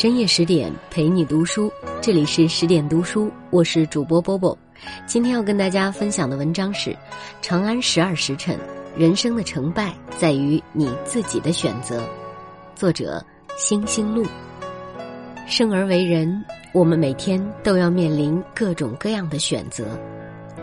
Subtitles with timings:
[0.00, 4.56] 深夜十点陪你读书，这里是十点读书，我是主播波波。
[5.06, 6.90] 今天要跟大家分享的文章是
[7.42, 8.56] 《长安十二时辰》，
[8.98, 12.02] 人生的成败在于你自己的选择。
[12.74, 13.22] 作者：
[13.58, 14.24] 星星路。
[15.46, 16.42] 生而为人，
[16.72, 19.84] 我们每天都要面临各种各样的选择，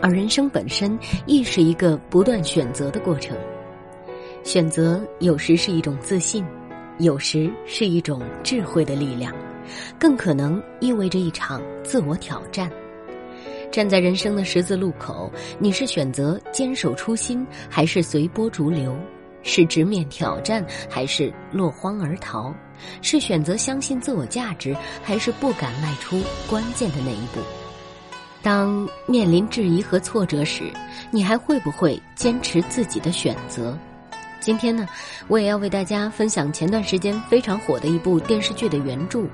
[0.02, 3.36] 而人生本身亦是一个不断选择的过程。
[4.42, 6.44] 选择有时是一种自信。
[6.98, 9.32] 有时是一种智慧的力量，
[9.98, 12.70] 更可能意味着一场自我挑战。
[13.70, 15.30] 站在人生的十字路口，
[15.60, 18.96] 你是选择坚守初心，还是随波逐流？
[19.44, 22.52] 是直面挑战，还是落荒而逃？
[23.00, 27.40] 是选择相信自我价值，还是不敢迈出关键的那一步？
[28.42, 30.64] 当面临质疑和挫折时，
[31.12, 33.78] 你还会不会坚持自己的选择？
[34.48, 34.88] 今天呢，
[35.26, 39.18] 我也要为大家分享前段时间非常火的一部电视剧的原著《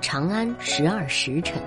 [0.00, 1.58] 长安十二时辰》。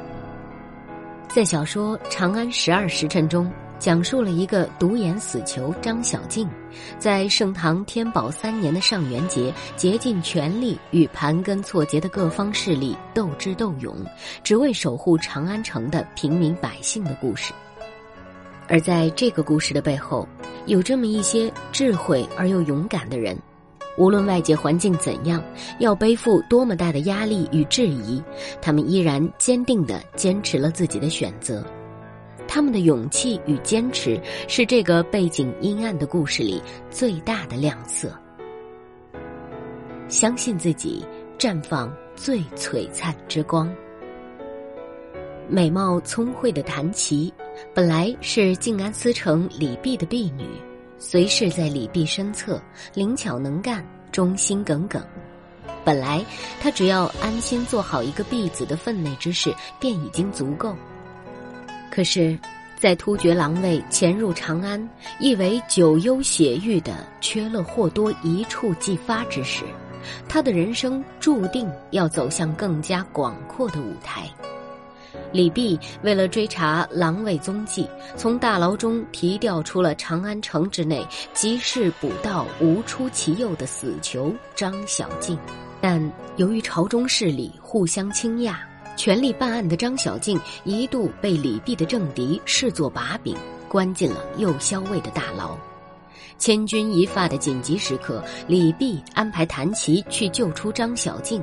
[1.28, 6.48] 在小说《长安十二时辰》中，讲述了一个独眼死囚张小敬，
[6.98, 13.94] 在盛唐天宝三年的上元节，竭尽全力与盘根错节的各方势力斗智斗勇，
[14.46, 17.52] 只为守护长安城的平民百姓的故事。
[18.74, 20.28] 而在这个故事的背后，
[20.66, 23.38] 有这么一些智慧而又勇敢的人，
[24.00, 25.44] 无论外界环境怎样，
[25.78, 28.20] 要背负多么大的压力与质疑，
[28.64, 31.64] 他们依然坚定地坚持了自己的选择。
[32.48, 38.12] 他们的勇气与坚持，是这个背景阴暗的故事里最大的亮色。
[40.08, 41.06] 相信自己，
[41.38, 43.72] 绽放最璀璨之光。
[45.48, 47.32] 美貌聪慧的谭琪。
[47.76, 50.46] 本来是静安思成李泌的婢女，
[51.00, 52.62] 随侍在李泌身侧，
[52.94, 55.04] 灵巧能干，忠心耿耿。
[55.84, 56.24] 本来
[56.62, 60.76] 她只要安心做好一个婢子的分内之事，便已经足够。
[61.90, 62.38] 可是，
[62.80, 64.88] 在突厥狼卫潜入长安，
[65.20, 69.64] 意为九幽血域的缺了或多一触即发之时，
[70.30, 74.30] 他的人生注定要走向更加广阔的舞台。
[75.34, 77.86] 李泌为了追查狼卫踪迹，
[78.16, 85.38] 从大牢中提调出了长安城之内及时捕到无出其右的死囚张小敬。
[85.82, 86.00] 但
[86.38, 88.56] 由于朝中势力互相倾轧，
[88.96, 93.36] 全力办案的张小敬一度被李泌的政敌视作把柄，
[93.68, 95.58] 关进了右骁卫的大牢。
[96.38, 101.42] 千钧一发的紧急时刻，李泌安排谭琪去救出张小敬，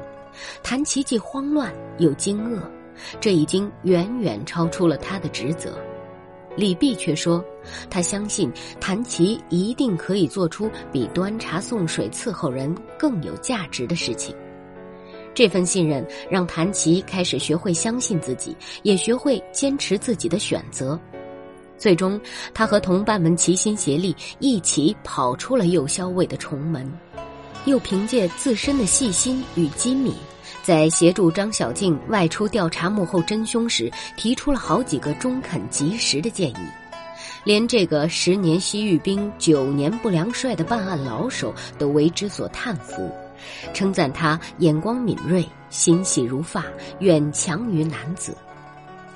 [0.63, 2.61] 谭琪既慌乱又惊愕。
[3.21, 5.79] 这已经远远超出了他的职责，
[6.57, 7.45] 李泌却说，
[7.89, 14.35] 他相信谭琪一定可以做出比端茶送水伺候人更有价值的事情。
[15.33, 20.99] 这份信任让谭琪开始学会相信自己，也学会坚持自己的选择。
[21.79, 22.21] 最终，
[22.53, 26.87] 他和同伴们齐心协力，一起跑出了右骁卫的重门，
[27.65, 30.13] 又凭借自身的细心与机敏。
[30.63, 36.57] 在协助张小静外出调查幕后真凶时，提出了好几个中肯及时的建议，
[37.45, 43.11] 连这个十年西域兵、九年不良帅的办案老手都为之所叹服，
[43.73, 46.65] 称赞他眼光敏锐、心细如发，
[46.99, 48.37] 远强于男子。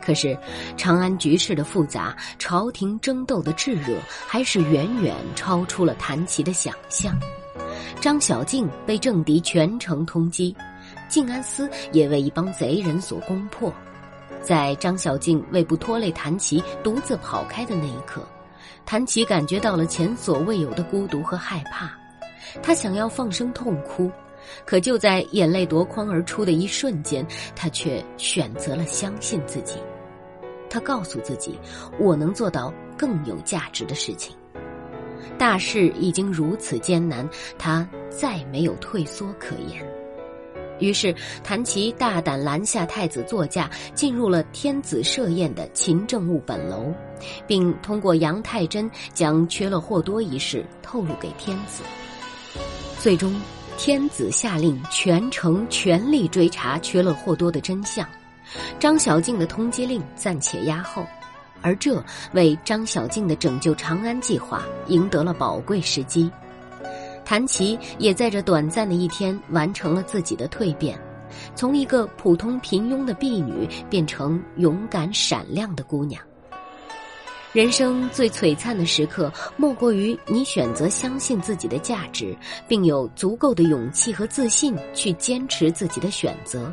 [0.00, 0.36] 可是，
[0.76, 3.96] 长安局势的复杂，朝廷争斗的炙热，
[4.26, 7.18] 还是远远超出了谭琪的想象。
[8.02, 10.54] 张小静被政敌全城通缉。
[11.08, 13.72] 静安司也为一帮贼人所攻破，
[14.42, 18.26] 在张小静为不拖累谭琪独自跑开的那一刻，
[18.84, 21.90] 谭琪感觉到了前所未有的孤独和害怕，
[22.62, 24.10] 他想要放声痛哭，
[24.64, 29.76] 可就在眼泪夺眶而出的一瞬间，他却选择了相信自己。
[30.68, 31.56] 他告诉自己
[32.00, 34.36] ：“我能做到更有价值的事情。”
[35.38, 39.84] 大事已经如此艰难，他再没有退缩可言。
[40.80, 46.92] 于是，谭琪大胆拦下太子座驾，进入了天子设宴的勤政务本楼，
[47.46, 51.82] 并通过杨太真将缺了霍多一事透露给天子。
[52.98, 53.34] 最终，
[53.78, 58.08] 天子下令全城全力追查缺了霍多的真相，
[58.78, 61.06] 张小敬的通缉令暂且压后，
[61.60, 66.30] 而这为张小敬的拯救长安计划赢得了宝贵时机。
[67.24, 70.98] 谭琪也在这短暂的一天完成了自己的蜕变，
[71.54, 76.22] 从一个普通平庸的婢女变成勇敢闪亮的姑娘。
[77.52, 82.36] 人生最璀璨的时刻，莫过于你选择相信自己的价值，
[82.66, 86.72] 并有足够的勇气和自信去坚持自己的选择。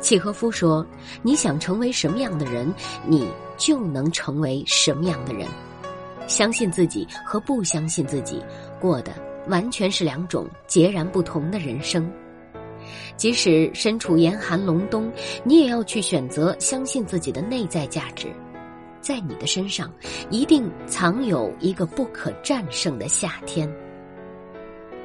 [0.00, 0.86] 契诃夫说
[1.20, 2.72] ：“你想成为什么样的人，
[3.06, 5.48] 你就能成为什么样的人。
[6.28, 8.40] 相信自己和不相信自己，
[8.78, 9.12] 过的
[9.48, 12.10] 完全是两种截然不同的人生。
[13.16, 15.10] 即使身处严寒隆冬，
[15.44, 18.28] 你也要去选择相信自己的内在价值。
[19.00, 19.92] 在你的身上，
[20.30, 23.70] 一定藏有一个不可战胜的夏天。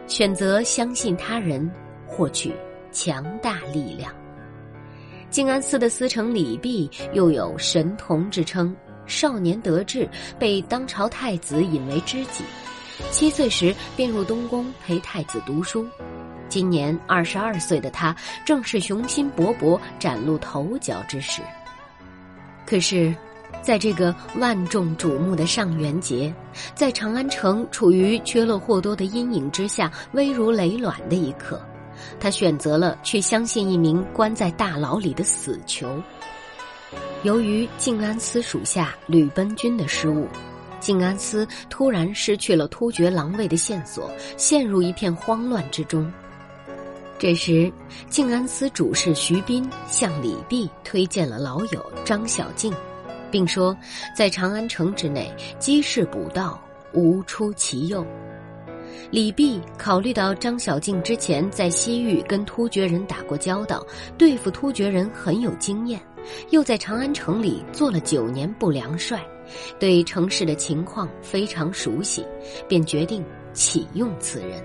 [0.08, 1.70] 选择相信他人，
[2.06, 2.54] 获取
[2.92, 4.14] 强大力量。”
[5.30, 8.76] 静安寺的司城李泌又有神童之称，
[9.08, 10.08] 少年得志，
[10.38, 12.44] 被当朝太子引为知己。
[13.12, 15.88] 七岁时便入东宫陪太子读书。
[16.50, 21.42] 今年二十二岁的他，正是雄心勃勃、崭露头角之时。
[22.66, 23.16] 可是，
[23.62, 26.34] 在这个万众瞩目的上元节，
[26.76, 31.60] 在长安城处于缺勒或多的阴影之下，危如累卵的一刻。
[32.20, 36.02] 他选择了去相信一名关在大牢里的死囚。
[37.24, 40.28] 由于静安司属下吕奔军的失误，
[40.84, 46.12] 静安司突然失去了突厥狼卫的线索，陷入一片慌乱之中。
[47.18, 47.72] 这时，
[48.10, 52.74] 静安司主事徐斌向李泌推荐了老友张小敬，
[53.32, 53.76] 并说
[54.14, 58.06] 在长安城之内积士补道，无出其右。
[59.10, 63.86] 李泌考虑到张小敬之前在西域跟突厥人打过交道，
[64.18, 66.02] 对付突厥人很有经验，
[66.50, 69.24] 又在长安城里做了九年不良帅，
[69.80, 72.26] 对城市的情况非常熟悉，
[72.68, 73.24] 便决定
[73.54, 74.64] 启用此人。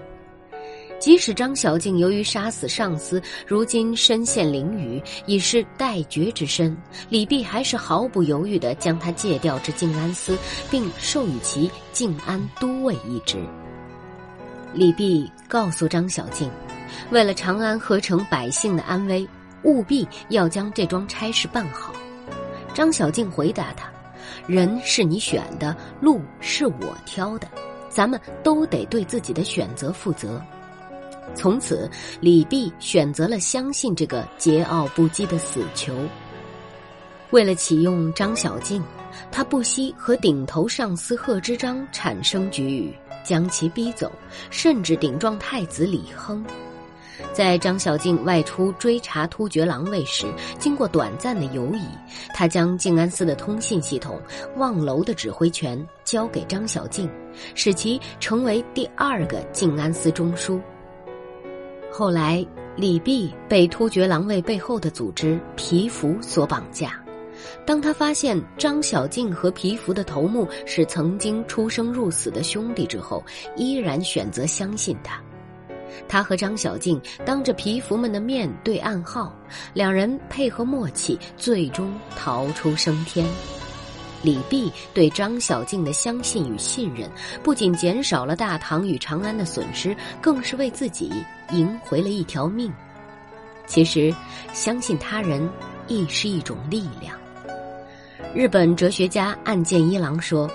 [0.98, 6.76] 即使张小敬由于杀死上司，如今身陷囹圄，已是待决之身，
[7.08, 10.36] 李泌还是毫不犹豫地将他借调至静安司，
[10.69, 13.38] 并授予其静安都尉一职。
[14.75, 16.50] 李泌告诉张小敬，
[17.10, 19.25] 为了长安和城百姓的安危，
[19.62, 21.94] 务必要将这桩差事办好。
[22.75, 23.88] 张小敬回答他
[24.48, 27.46] ：“人是你选的，路是我挑的，
[27.88, 30.42] 咱们都得对自己的选择负责。”
[31.36, 31.88] 从此，
[32.20, 35.94] 李泌选择了相信这个桀骜不羁的死囚。
[37.30, 38.82] 为了启用张小敬，
[39.30, 42.92] 他不惜和顶头上司贺知章产生局龉。
[43.24, 44.10] 将其逼走，
[44.48, 46.42] 甚至顶撞太子李亨。
[47.32, 50.26] 在张小静外出追查突厥狼卫时，
[50.58, 51.82] 经过短暂的犹疑，
[52.34, 54.20] 他将静安司的通信系统、
[54.56, 57.10] 望楼的指挥权交给张小静，
[57.54, 60.60] 使其成为第二个静安司中枢。
[61.90, 67.00] 后来，李泌被突厥狼卫背后的组织皮福所绑架。
[67.64, 73.24] 当他发现张小静和皮福的头目是曾经出生入死的兄弟之后，
[73.56, 75.22] 依然选择相信他。
[76.08, 79.35] 他和张小静当着皮服们的面对暗号，
[79.73, 83.26] 两人配合默契，最终逃出升天。
[84.20, 87.08] 李泌对张小静的相信与信任，
[87.43, 91.12] 不仅减少了大唐与长安的损失，更是为自己
[91.52, 92.73] 赢回了一条命。
[93.67, 94.12] 其实，
[94.52, 95.49] 相信他人
[95.87, 97.17] 亦是一种力量。
[98.35, 100.50] 日本哲学家岸见一郎说：“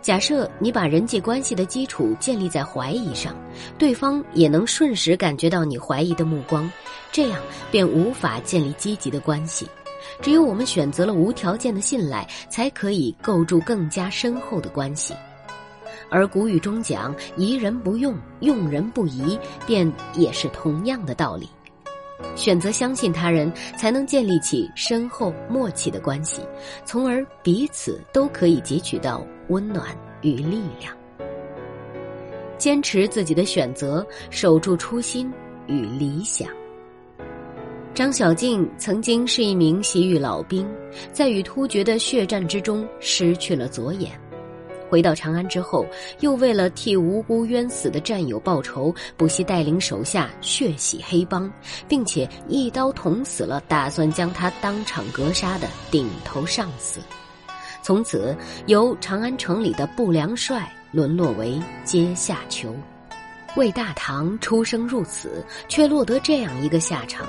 [0.00, 3.34] 假设你把人际关系的基础建立在怀疑上，
[3.78, 6.70] 对方也能瞬时感觉到你怀疑的目光，
[7.10, 7.40] 这样
[7.70, 9.66] 便无法建立积极的关系。
[10.22, 15.14] 只有我们选择了无条件的信赖，才可以构筑更加深厚的关系。
[16.08, 21.48] 而古语中讲‘疑人不用，用人不疑’，便也是同样的道理。”
[22.36, 26.42] 选择相信他人，才能建立起深厚默契的关系，
[26.84, 30.94] 从而彼此都可以汲取到温暖与力量。
[32.60, 35.32] 坚持自己的选择，守住初心
[35.66, 36.46] 与理想。
[37.94, 40.68] 张小敬曾经是一名西域老兵，
[41.10, 44.12] 在与突厥的血战之中失去了左眼。
[44.90, 45.86] 回到长安之后，
[46.18, 51.50] 又为了替无辜冤死的战友报仇，不惜带领手下血洗黑帮，
[51.88, 57.00] 并且一刀捅死了打算将他当场格杀的顶头上司。
[57.82, 58.36] 从此，
[58.66, 62.74] 由长安城里的不良帅沦落为阶下囚，
[63.56, 67.26] 为大唐出生入死，却落得这样一个下场，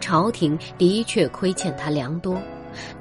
[0.00, 2.40] 朝廷的确亏欠他良多。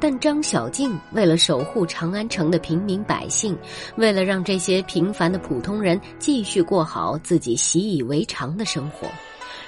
[0.02, 3.58] 但张小敬为了守护长安城的平民百姓，
[3.96, 9.08] 为了让这些平凡的普通人继续过好自己习以为常的生活，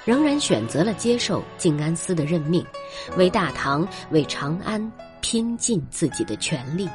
[0.04, 2.62] 仍然选择了接受静安司的任命，
[3.16, 6.86] 为大唐、为长安拼尽自己的全力。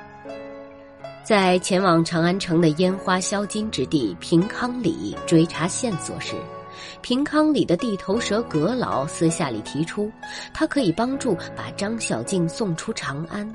[1.23, 6.33] 在前往长安城的烟花销金之地平康里追查线索时，
[7.01, 10.11] 平康里的地头蛇阁老私下里提出，
[10.53, 13.47] 他可以帮助把张小静送出长安。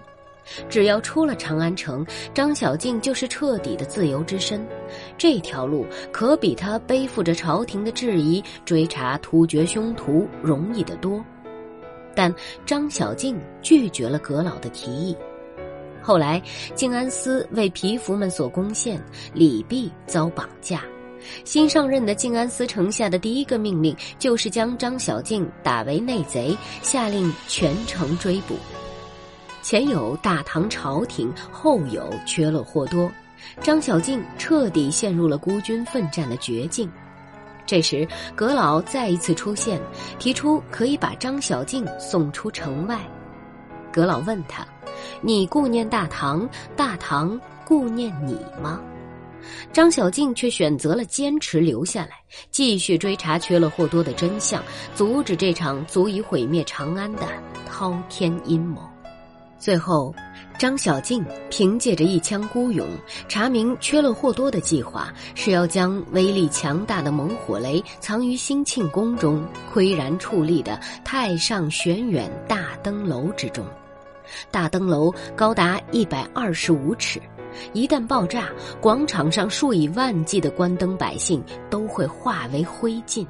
[0.69, 4.65] 只要出了长安城，张小静就是彻底的自由之身。
[5.17, 11.25] 这条路可比他背负着朝廷的质疑追查突厥凶徒容易得多。
[12.15, 12.33] 但
[12.65, 15.17] 张小静拒绝了阁老的提议。
[16.05, 16.41] 后来，
[16.75, 20.83] 静安司为皮服们所攻陷，李泌遭绑架。
[21.45, 28.55] 新上任的静安司城下的第一个命令就是将张小静打为内贼，下令全城追捕。
[29.63, 33.11] 前有大唐朝廷，后有缺勒霍多，
[33.63, 36.87] 张小静彻底陷入了孤军奋战的绝境。
[37.65, 38.07] 这时，
[38.37, 39.81] 阁老再一次出现，
[40.19, 43.01] 提出可以把张小静送出城外。
[43.95, 44.67] 阁老问他
[45.23, 48.81] ：“你顾念大唐，大唐顾念你吗？”
[49.73, 52.17] 张小静却选择了坚持留下来，
[52.51, 54.61] 继续追查缺了霍多的真相，
[54.97, 57.29] 阻止这场足以毁灭长安的
[57.71, 58.81] 滔天阴谋。
[59.57, 60.13] 最后，
[60.59, 62.87] 张小静凭借着一腔孤勇，
[63.29, 73.65] 查明缺了霍多的计划是要将威力强大的猛火雷藏于兴庆宫中岿然矗立的太上玄远大灯楼之中。
[74.51, 77.21] 大灯楼高达一百二十五尺，
[77.73, 78.49] 一旦爆炸，
[78.81, 83.27] 广场上数以万计的关灯百姓都会化为灰烬。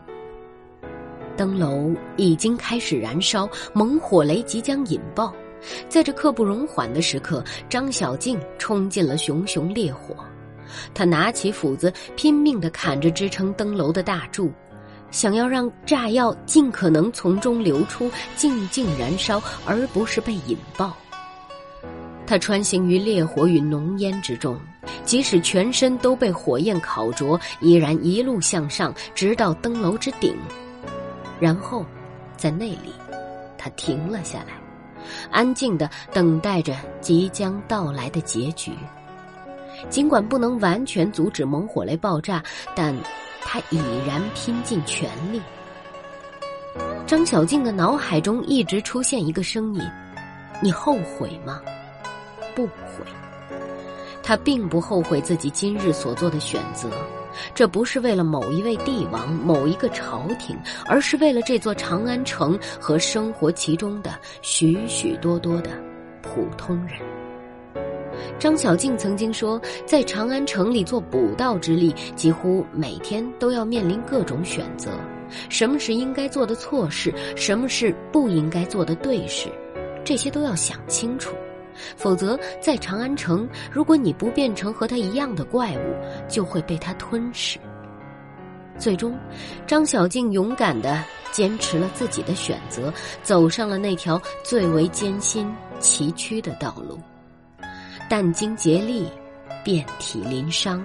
[1.36, 5.34] 灯楼已经开始燃烧，猛火雷即将引爆。
[5.88, 10.14] 在这刻不容缓的时刻，张小静冲进了熊熊烈火。
[10.92, 14.52] 他拿起斧子，拼命地砍着支撑灯楼的大柱，
[15.14, 20.92] 想要让炸药尽可能从中流出，静静燃烧，而不是被引爆。
[22.26, 24.58] 他穿行于烈火与浓烟之中，
[25.04, 30.36] 即使全身都被火焰烤灼，依然一路向上，直到灯楼之顶。
[31.38, 31.86] 然后，
[32.36, 32.92] 在那里，
[33.56, 34.46] 他停了下来。
[35.30, 38.72] 安静的等待着即将到来的结局。
[39.88, 42.42] 尽管不能完全阻止猛火雷爆炸，
[42.74, 42.92] 但
[43.44, 45.40] 他已然拼尽全力。
[47.06, 49.82] 张小静的脑海中一直出现一个声音
[50.62, 51.60] ：“你后悔吗
[52.56, 53.04] ？”“不悔。”
[54.22, 56.88] 他并不后悔自己今日所做的选择。
[57.54, 65.70] 这不是为了某一位帝王、某一个朝廷，而是为了这座长安城和生活其中的许许多多的
[66.22, 67.00] 普通人。
[68.38, 74.90] 张小静曾经说，在长安城里做捕盗之力，几乎每天都要面临各种选择：
[75.48, 79.48] 什么是应该做的错事，什么是不应该做的对事，
[80.04, 81.34] 这些都要想清楚。
[81.96, 87.58] 否则，在长安城，如果你不变成和他一样的怪物，就会被他吞噬。
[88.78, 89.18] 最终，
[89.66, 91.02] 张小静勇敢的
[91.32, 92.92] 坚持了自己的选择，
[93.22, 96.98] 走上了那条最为艰辛崎岖的道路。
[98.08, 99.06] 殚精竭力，
[99.64, 100.84] 遍体鳞伤，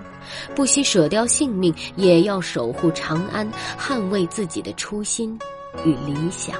[0.55, 5.37] 不惜舍掉性命，也要守护长安，捍卫自己的初心
[5.85, 6.55] 与理想。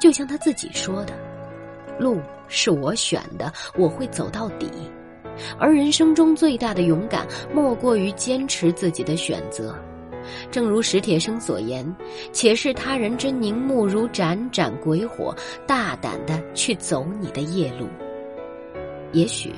[0.00, 1.12] 就像他自己说的。
[1.98, 4.70] 路是我选的，我会走到底。
[5.58, 9.78] 而人生中最大的勇敢，莫过于坚持自己的选择。
[10.50, 11.84] 正如史铁生所言
[12.32, 15.36] ：“且视他人之凝目如盏盏鬼火，
[15.66, 17.86] 大胆的去走你的夜路。”
[19.12, 19.52] 也许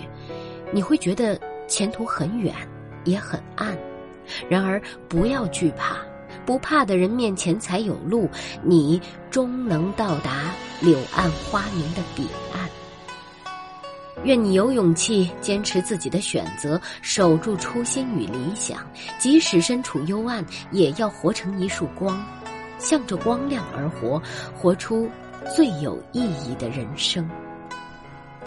[0.72, 2.54] 你会觉得前途很远，
[3.04, 3.76] 也很暗。
[4.48, 5.96] 然而不要惧怕。
[6.44, 8.28] 不怕的人面前才有路，
[8.64, 12.68] 你终能到达柳暗花明的彼岸。
[14.24, 18.84] 愿你有勇气坚持自己的选择，守住初心与理想，
[19.20, 22.20] 即使身处幽暗，也要活成一束光，
[22.76, 24.20] 向着光亮而活，
[24.52, 25.08] 活出
[25.54, 27.28] 最有意义的人生。